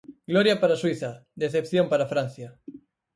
Gloria 0.31 0.55
para 0.61 0.79
Suíza, 0.81 1.11
decepción 1.43 1.85
para 1.91 2.09
Francia. 2.13 2.49